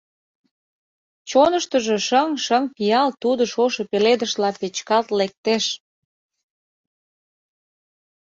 [1.29, 5.65] Чоныштыжо шыҥ-шыҥ пиал, тудо шошо пеледышла печкалт лектеш.